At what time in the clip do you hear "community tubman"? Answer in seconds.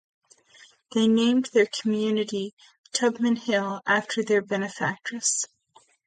1.67-3.35